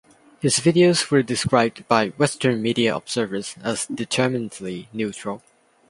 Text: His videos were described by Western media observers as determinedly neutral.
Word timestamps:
His 0.39 0.55
videos 0.55 1.11
were 1.11 1.21
described 1.21 1.87
by 1.87 2.07
Western 2.17 2.59
media 2.59 2.95
observers 2.95 3.53
as 3.61 3.85
determinedly 3.85 4.89
neutral. 4.91 5.43